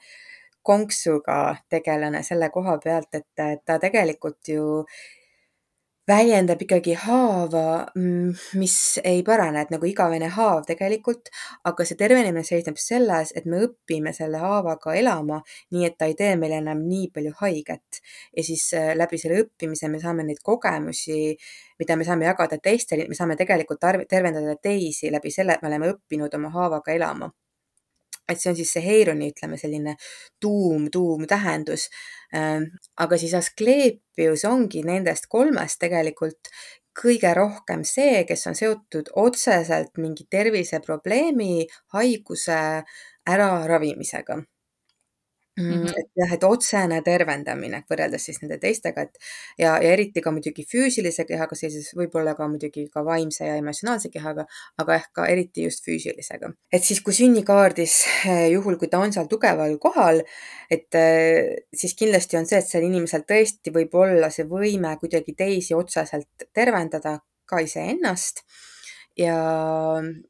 [0.68, 4.84] konksuga tegelane selle koha pealt, et ta tegelikult ju
[6.08, 11.32] väljendab ikkagi haava, mm, mis ei parane, et nagu igavene haav tegelikult,
[11.68, 15.42] aga see tervenemine seisneb selles, et me õpime selle haavaga elama,
[15.76, 18.02] nii et ta ei tee meile enam nii palju haiget.
[18.38, 21.36] ja siis äh, läbi selle õppimise me saame neid kogemusi,
[21.80, 25.92] mida me saame jagada teistele, me saame tegelikult tervendada teisi läbi selle, et me oleme
[25.96, 27.32] õppinud oma haavaga elama
[28.30, 29.96] et see on siis see Heironi, ütleme selline
[30.42, 31.88] tuum, tuumtähendus.
[32.36, 36.52] Ähm, aga siis Asklepius ongi nendest kolmest tegelikult
[36.98, 42.60] kõige rohkem see, kes on seotud otseselt mingi terviseprobleemi, haiguse
[43.30, 44.42] äraravimisega
[45.58, 45.88] Mm, Mhm.
[45.98, 49.18] et jah, et otsene tervendamine võrreldes siis nende teistega, et
[49.58, 54.12] ja, ja eriti ka muidugi füüsilise kehaga, sellises võib-olla ka muidugi ka vaimse ja emotsionaalse
[54.14, 54.46] kehaga,
[54.78, 56.52] aga ehk ka eriti just füüsilisega.
[56.72, 57.96] et siis, kui sünnikaardis,
[58.30, 60.22] eh, juhul kui ta on seal tugeval kohal,
[60.70, 65.34] et eh, siis kindlasti on see, et sel inimesel tõesti võib olla see võime kuidagi
[65.36, 68.44] teisi otseselt tervendada, ka iseennast
[69.18, 69.38] ja,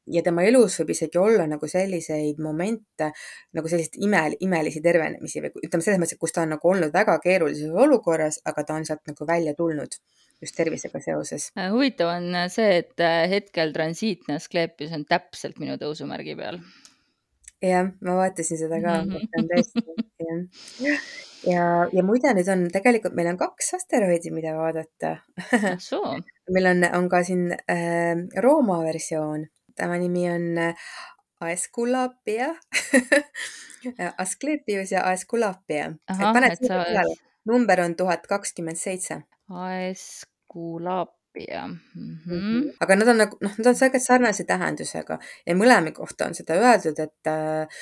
[0.07, 3.11] ja tema elus võib isegi olla nagu selliseid momente,
[3.57, 6.93] nagu selliseid ime, imelisi tervenemisi või ütleme selles mõttes, et kus ta on nagu olnud
[6.93, 9.99] väga keerulises olukorras, aga ta on sealt nagu välja tulnud
[10.41, 11.49] just tervisega seoses.
[11.57, 16.61] Äh, huvitav on see, et äh, hetkel transiitne Asklepios on täpselt minu tõusumärgi peal.
[17.63, 19.47] Jah, ma vaatasin seda ka mm, -hmm.
[19.51, 19.83] tõesti,
[20.85, 21.05] jah.
[21.47, 25.17] ja, ja muide, nüüd on tegelikult, meil on kaks asteroidi, mida vaadata
[26.55, 30.89] meil on, on ka siin äh, Rooma versioon, tema nimi on äh,
[31.41, 32.55] Aesculapia
[34.23, 35.91] Asklepios ja Aesculapia.
[36.17, 37.15] paned et sinna sa peale,
[37.45, 39.21] number on tuhat kakskümmend seitse.
[39.49, 42.17] Aesculapia mm.
[42.25, 42.73] -hmm.
[42.79, 46.59] Aga nad on nagu, noh, nad on tegelikult sarnase tähendusega ja mõlema kohta on seda
[46.59, 47.81] öeldud, et äh,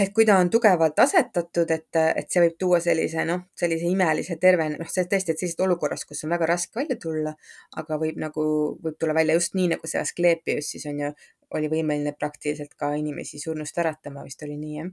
[0.00, 4.36] et kui ta on tugevalt asetatud, et, et see võib tuua sellise, noh, sellise imelise
[4.42, 7.34] tervene, noh, see tõesti, et sellisest olukorrast, kus on väga raske välja tulla,
[7.82, 8.44] aga võib nagu,
[8.84, 11.10] võib tulla välja just nii, nagu see Asklepios siis on ju,
[11.58, 14.92] oli võimeline praktiliselt ka inimesi surnust äratama, vist oli nii, jah?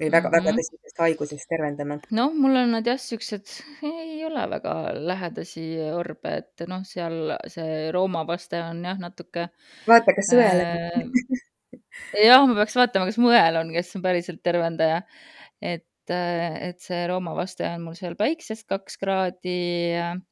[0.00, 0.58] Või väga mm, väga Mhm.
[0.60, 1.98] tõsisest haigusest tervendama.
[2.18, 3.46] noh, mul on nad jah, siuksed,
[3.90, 4.74] ei ole väga
[5.12, 9.48] lähedasi orbe, et noh, seal see Rooma vaste on jah, natuke
[9.88, 11.42] vaata, kas õel on äh,
[12.26, 15.02] jah, ma peaks vaatama, kas mu õel on, kes on päriselt tervendaja.
[15.64, 19.54] et, äh, et see Rooma vaste on mul seal päiksest kaks kraadi.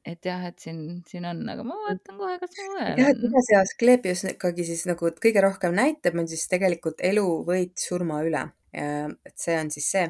[0.05, 3.17] et jah, et siin, siin on, aga ma vaatan kohe, kas mu õel jah, et
[3.17, 3.23] on.
[3.29, 8.21] mida see Asklepios ikkagi siis nagu kõige rohkem näitab, on siis tegelikult elu võit surma
[8.27, 8.43] üle.
[8.73, 10.07] Et see on siis see.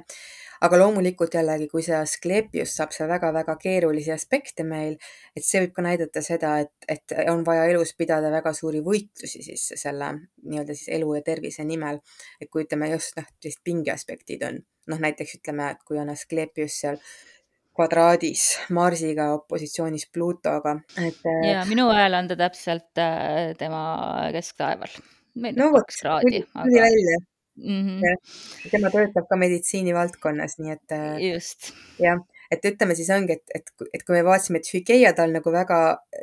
[0.63, 4.95] aga loomulikult jällegi, kui see Asklepios saab seal väga-väga keerulisi aspekte meil,
[5.35, 9.43] et see võib ka näidata seda, et, et on vaja elus pidada väga suuri võitlusi
[9.43, 11.99] siis selle nii-öelda siis elu ja tervise nimel.
[12.39, 16.79] et kui ütleme just noh, sellised pingeaspektid on, noh näiteks ütleme, et kui on Asklepios
[16.85, 17.01] seal
[17.73, 21.19] kvadraadis Marsiga opositsioonis Pluutoga, et.
[21.47, 23.83] ja minu ajal on ta täpselt äh, tema
[24.35, 24.97] kesktaeval.
[25.57, 27.21] no vot, tuli aga välja.
[27.55, 28.69] Mm -hmm.
[28.71, 31.73] tema töötab ka meditsiinivaldkonnas, nii et just.
[31.99, 32.21] jah,
[32.53, 35.79] et ütleme siis ongi, et, et, et kui me vaatasime, et hügeia tal nagu väga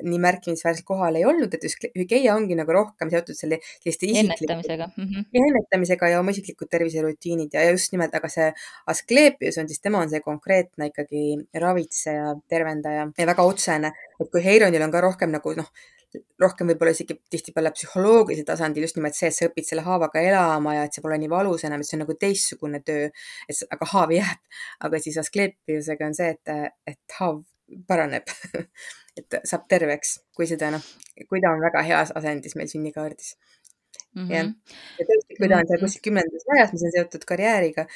[0.07, 4.91] nii märkimisväärselt kohal ei olnud, et just hügeia ongi nagu rohkem seotud selle, selliste ennetamisega
[4.91, 5.05] mm.
[5.05, 5.29] -hmm.
[5.37, 8.51] ja ennetamisega ja oma isiklikud terviserutiinid ja just nimelt, aga see
[8.87, 11.25] Asklepios on siis, tema on see konkreetne ikkagi
[11.65, 15.73] ravitseja, tervendaja ja väga otsene, et kui Heironil on ka rohkem nagu noh,
[16.43, 20.75] rohkem võib-olla isegi tihtipeale psühholoogilisel tasandil just nimelt see, et sa õpid selle haavaga elama
[20.77, 23.11] ja et see pole nii valus enam, et see on nagu teistsugune töö.
[23.49, 24.43] et aga haav jääb,
[24.89, 27.43] aga siis Asklepiosega on see, et, et haav
[27.87, 28.33] paraneb
[29.21, 30.91] et saab terveks, kui seda noh,
[31.29, 33.37] kui ta on väga heas asendis meil sünnikaardis
[34.15, 34.23] mm.
[34.23, 34.35] -hmm.
[34.35, 34.51] jah,
[34.99, 37.87] ja tõesti, kui ta on seal kuskil kümnendas majas, mis on seotud karjääriga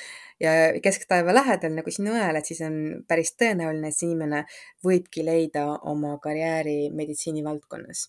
[0.42, 4.42] ja kesktaeva lähedal nagu sinu õel, et siis on päris tõenäoline, et see inimene
[4.84, 8.08] võibki leida oma karjääri meditsiinivaldkonnas.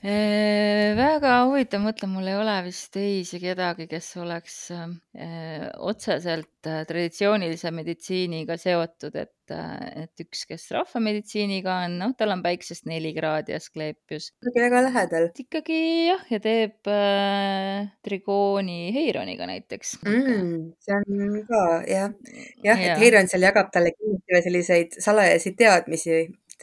[0.97, 7.71] väga huvitav, mõtlen, mul ei ole vist teisi kedagi, kes oleks äh, otseselt äh, traditsioonilise
[7.75, 14.31] meditsiiniga seotud, et, et üks, kes rahvameditsiiniga on, noh, tal on päiksest neli kraadi Asklepios.
[14.41, 15.29] ikkagi väga lähedal.
[15.45, 20.73] ikkagi jah, ja teeb äh, trigooni Heironiga näiteks mm,.
[20.81, 22.14] see on ka jah,
[22.63, 26.19] jah ja., et Heiron seal jagab talle kindlasti selliseid salajasi teadmisi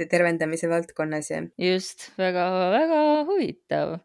[0.08, 1.42] tervendamise valdkonnas ja.
[1.60, 3.98] just väga-väga huvitav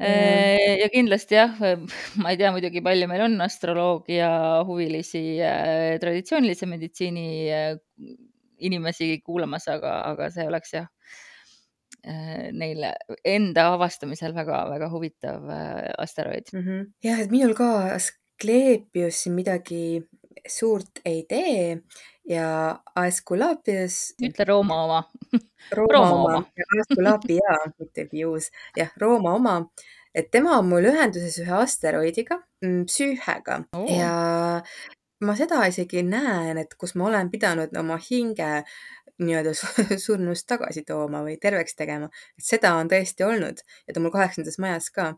[0.00, 1.56] ja kindlasti jah,
[2.22, 4.30] ma ei tea muidugi, palju meil on astroloogia
[4.68, 7.74] huvilisi äh, traditsioonilise meditsiini äh,
[8.60, 10.88] inimesi kuulamas, aga, aga see oleks jah
[12.56, 12.94] neile
[13.28, 15.50] enda avastamisel väga-väga huvitav
[16.00, 16.60] asteroid mm.
[16.62, 16.86] -hmm.
[17.04, 20.00] jah, et minul ka Asklepios midagi
[20.48, 21.80] suurt ei tee
[22.28, 24.14] ja Aesculapius.
[24.22, 25.00] ütle Rooma oma.
[25.72, 26.44] Rooma, Rooma oma,
[26.76, 29.56] Aesculapia, mitte Pius, jah, Rooma oma,
[30.14, 33.62] et tema on mul ühenduses ühe asteroidiga, Psüühega.
[33.76, 33.86] Oo.
[33.88, 34.14] ja
[35.24, 38.62] ma seda isegi näen, et kus ma olen pidanud oma hinge
[39.20, 39.54] nii-öelda
[40.04, 44.58] surnust tagasi tooma või terveks tegema, et seda on tõesti olnud ja ta mul kaheksandas
[44.62, 45.12] majas ka.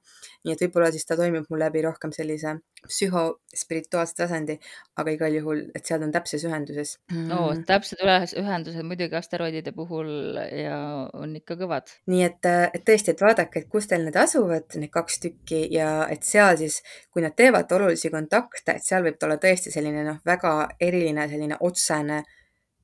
[0.44, 4.56] nii et võib-olla siis ta toimub mul läbi rohkem sellise psühhospirituaalse tasandi,
[4.98, 7.30] aga igal juhul, et seal on täpses ühenduses mm..
[7.36, 10.10] oo, täpsed ühendused muidugi asteroidide puhul
[10.58, 10.78] ja
[11.14, 11.94] on ikka kõvad.
[12.10, 16.08] nii et, et tõesti, et vaadake, et kus teil need asuvad, need kaks tükki ja
[16.10, 16.80] et seal siis,
[17.14, 21.60] kui nad teevad olulisi kontakte, et seal võib olla tõesti selline noh, väga eriline selline
[21.62, 22.22] otsene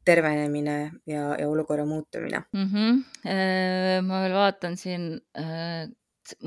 [0.08, 2.66] tervenemine ja, ja olukorra muutumine mm.
[2.72, 4.04] -hmm.
[4.08, 5.10] ma veel vaatan siin,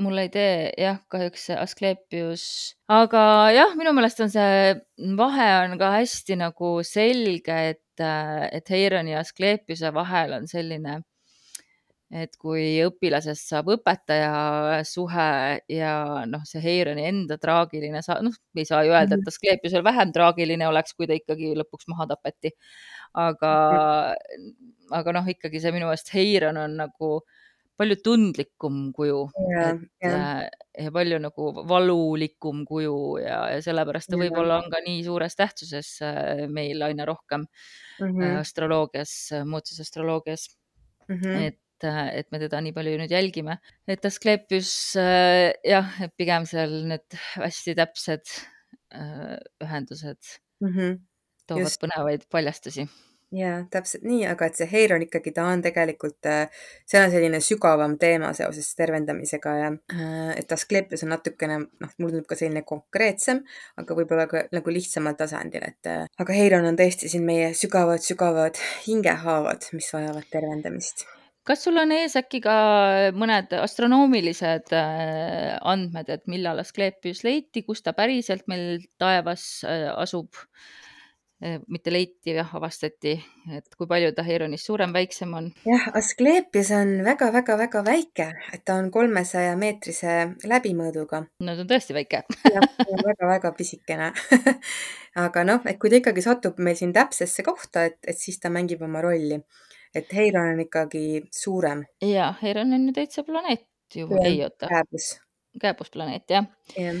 [0.02, 2.44] mul ei tee jah, kahjuks see Asklepios,
[2.90, 3.22] aga
[3.54, 4.74] jah, minu meelest on see
[5.18, 8.04] vahe on ka hästi nagu selge, et,
[8.52, 11.00] et Heironi ja Asklepiuse vahel on selline
[12.12, 15.28] et kui õpilasest saab õpetaja suhe
[15.72, 15.92] ja
[16.28, 19.32] noh, see Heironi enda traagiline sa-, noh, ei saa ju öelda, et mhm.
[19.32, 22.52] Asklepiusel vähem traagiline oleks, kui ta ikkagi lõpuks maha tapeti.
[23.12, 23.52] aga
[24.16, 24.52] -hmm.
[24.98, 27.10] aga noh, ikkagi see minu meelest Heiron on nagu
[27.76, 29.18] palju tundlikum kuju
[29.50, 30.48] yeah,, et yeah.
[30.78, 35.90] ja palju nagu valulikum kuju ja, ja sellepärast ta võib-olla on ka nii suures tähtsuses
[36.04, 37.46] äh, meil aina rohkem
[37.98, 38.38] mm -hmm.
[38.40, 39.12] astroloogias,
[39.44, 40.48] muutusastroloogias
[41.08, 41.16] mm.
[41.16, 41.46] -hmm.
[41.48, 43.58] et et, et me teda nii palju nüüd jälgime.
[43.88, 48.34] et Asklepius äh, jah, et pigem seal need hästi täpsed
[48.94, 51.00] äh, ühendused mm -hmm.
[51.46, 51.82] toovad Just.
[51.82, 52.88] põnevaid paljastusi
[53.32, 57.40] jaa, täpselt nii, aga et see Heiron ikkagi, ta on tegelikult, äh, see on selline
[57.44, 62.64] sügavam teema seoses tervendamisega ja äh, et Asklepios on natukene, noh, mulle tundub ka selline
[62.68, 63.42] konkreetsem,
[63.80, 69.72] aga võib-olla ka nagu lihtsamal tasandil, et aga Heiron on tõesti siin meie sügavad-sügavad hingehaavad,
[69.76, 71.06] mis vajavad tervendamist
[71.46, 72.54] kas sul on ees äkki ka
[73.18, 80.38] mõned astronoomilised äh, andmed, et millal Asklepios leiti, kus ta päriselt meil taevas äh, asub?
[81.42, 83.16] Äh, mitte leiti, jah, avastati,
[83.50, 85.48] et kui palju ta Heironist suurem, väiksem on?
[85.66, 91.24] jah, Asklepios on väga-väga-väga väike, et ta on kolmesaja meetrise läbimõõduga.
[91.42, 92.68] no ta on tõesti väike jah,
[93.08, 94.12] väga-väga pisikene
[95.26, 98.52] aga noh, et kui ta ikkagi satub meil siin täpsesse kohta, et, et siis ta
[98.54, 99.42] mängib oma rolli
[99.94, 101.84] et Heiron on ikkagi suurem.
[102.00, 104.68] ja, Heiron on ju täitsa planeet ju, ei oota.
[104.70, 105.12] kääbus.
[105.60, 106.46] kääbusplaneet jah
[106.78, 106.94] ja.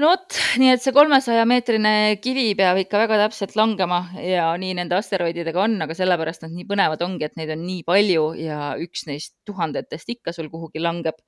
[0.00, 4.72] no vot, nii et see kolmesaja meetrine kivi peab ikka väga täpselt langema ja nii
[4.78, 8.72] nende asteroididega on, aga sellepärast nad nii põnevad ongi, et neid on nii palju ja
[8.80, 11.20] üks neist tuhandetest ikka sul kuhugi langeb.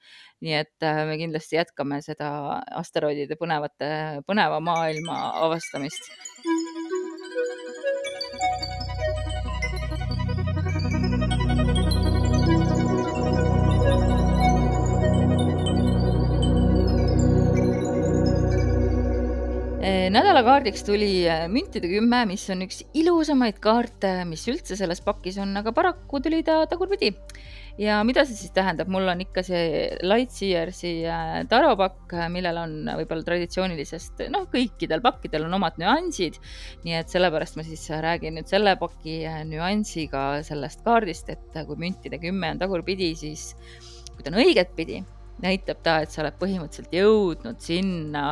[0.45, 2.31] nii et äh, me kindlasti jätkame seda
[2.81, 6.11] asteroidide põnevate, põneva maailma avastamist
[19.85, 25.53] nädalakaardiks tuli äh, müntide kümme, mis on üks ilusamaid kaarte, mis üldse selles pakis on,
[25.61, 27.11] aga paraku tuli ta tagurpidi.
[27.77, 33.27] ja mida see siis tähendab, mul on ikka see Lightseersi äh, taropakk, millel on võib-olla
[33.27, 36.41] traditsioonilisest, noh, kõikidel pakkidel on omad nüansid.
[36.87, 41.77] nii et sellepärast ma siis räägin nüüd selle paki äh, nüansiga sellest kaardist, et kui
[41.77, 43.53] müntide kümme on tagurpidi, siis
[44.15, 45.03] kui ta on õigetpidi,
[45.45, 48.29] näitab ta, et sa oled põhimõtteliselt jõudnud sinna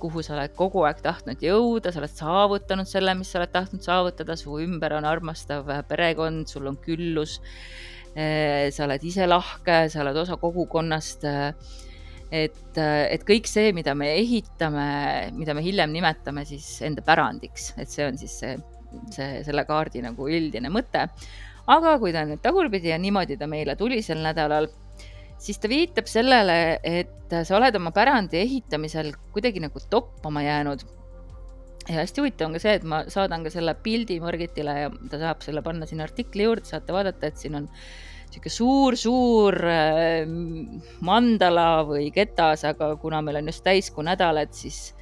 [0.00, 3.84] kuhu sa oled kogu aeg tahtnud jõuda, sa oled saavutanud selle, mis sa oled tahtnud
[3.84, 7.38] saavutada, su ümber on armastav perekond, sul on küllus.
[8.16, 11.26] Eh, sa oled ise lahke, sa oled osa kogukonnast.
[12.30, 14.84] et, et kõik see, mida me ehitame,
[15.34, 18.52] mida me hiljem nimetame siis enda pärandiks, et see on siis see,
[19.10, 21.08] see, selle kaardi nagu üldine mõte.
[21.70, 24.70] aga kui ta nüüd tagurpidi ja niimoodi ta meile tuli sel nädalal
[25.40, 30.84] siis ta viitab sellele, et sa oled oma pärandi ehitamisel kuidagi nagu toppama jäänud.
[31.88, 35.18] ja hästi huvitav on ka see, et ma saadan ka selle pildi Margitile ja ta
[35.18, 37.68] saab selle panna sinna artikli juurde, saate vaadata, et siin on
[38.30, 40.28] niisugune suur-suur äh,
[41.02, 44.92] mandala või ketas, aga kuna meil on just täiskuu nädal, et siis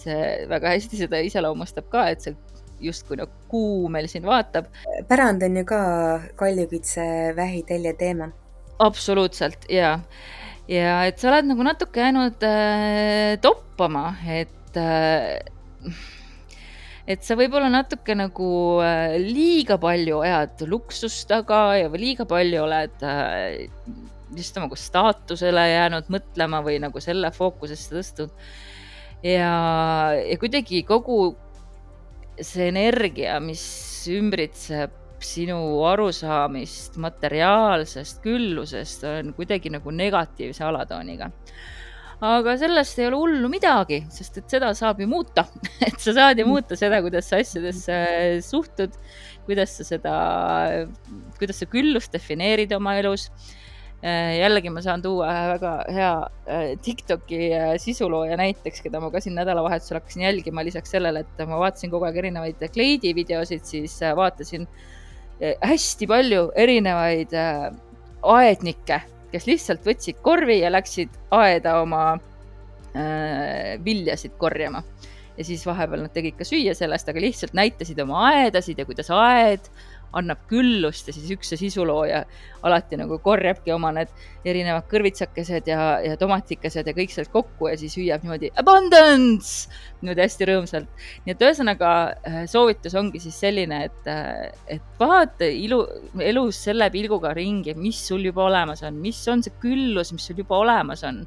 [0.00, 2.36] see väga hästi seda iseloomustab ka, et see
[2.80, 4.70] justkui nagu kuu meil siin vaatab.
[5.08, 5.82] pärand on ju ka
[6.40, 7.02] kaljukitse
[7.36, 8.30] vähitelje teema
[8.80, 9.98] absoluutselt ja,
[10.70, 15.40] ja et sa oled nagu natuke jäänud äh, toppama, et äh,
[17.10, 18.50] et sa võib-olla natuke nagu
[18.84, 23.66] äh, liiga palju ajad luksust taga ja liiga palju oled äh,
[24.36, 28.34] just nagu staatusele jäänud mõtlema või nagu selle fookusesse tõstnud.
[29.26, 29.54] ja,
[30.22, 31.34] ja kuidagi kogu
[32.40, 33.62] see energia, mis
[34.08, 34.94] ümbritseb
[35.26, 41.30] sinu arusaamist materiaalsest küllusest on kuidagi nagu negatiivse alatooniga.
[42.20, 45.46] aga sellest ei ole hullu midagi, sest et seda saab ju muuta
[45.88, 47.96] et sa saad ju muuta seda, kuidas sa asjadesse
[48.44, 48.98] suhtud,
[49.46, 50.14] kuidas sa seda,
[51.38, 53.30] kuidas sa küllust defineerid oma elus
[54.00, 56.12] Äh, jällegi ma saan tuua ühe väga hea
[56.48, 61.42] äh, Tiktoki äh, sisulooja näiteks, keda ma ka siin nädalavahetusel hakkasin jälgima, lisaks sellele, et
[61.44, 64.64] ma vaatasin kogu aeg erinevaid kleidi videosid, siis vaatasin
[65.40, 67.32] hästi palju erinevaid
[68.20, 69.00] aednikke,
[69.32, 72.18] kes lihtsalt võtsid korvi ja läksid aeda oma
[73.84, 74.82] viljasid korjama.
[75.38, 79.08] ja siis vahepeal nad tegid ka süüa sellest, aga lihtsalt näitasid oma aedasid ja kuidas
[79.14, 79.70] aed
[80.16, 82.24] annab küllust ja siis üks see sisulooja
[82.66, 84.10] alati nagu korjabki oma need
[84.44, 90.24] erinevad kõrvitsakesed ja, ja tomatikesed ja kõik sealt kokku ja siis hüüab niimoodi abundance niimoodi
[90.24, 91.06] hästi rõõmsalt.
[91.26, 95.82] nii et ühesõnaga äh, soovitus ongi siis selline, et, äh, et vaata ilu,
[96.20, 100.42] elus selle pilguga ringi, mis sul juba olemas on, mis on see küllus, mis sul
[100.42, 101.24] juba olemas on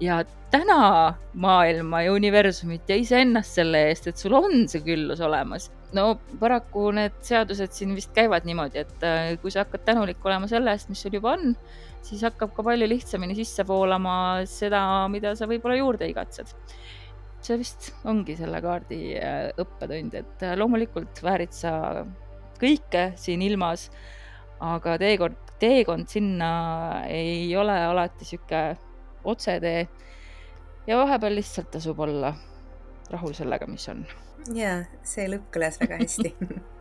[0.00, 0.22] ja
[0.52, 6.04] täna maailma ja universumit ja iseennast selle eest, et sul on see küllus olemas no
[6.40, 10.72] paraku need seadused siin vist käivad niimoodi, et äh, kui sa hakkad tänulik olema selle
[10.74, 11.52] eest, mis sul juba on,
[12.04, 14.14] siis hakkab ka palju lihtsamini sisse voolama
[14.48, 14.82] seda,
[15.12, 16.54] mida sa võib-olla juurde igatsed.
[17.42, 22.04] see vist ongi selle kaardi äh, õppetund, et äh, loomulikult väärid sa
[22.60, 23.88] kõike siin ilmas,
[24.62, 26.52] aga teekord, teekond sinna
[27.10, 28.62] ei ole alati sihuke
[29.24, 29.88] otsetee
[30.86, 32.34] ja vahepeal lihtsalt tasub olla
[33.10, 34.06] rahul sellega, mis on.
[34.54, 36.34] Jaa, see lõpp kõlas väga hästi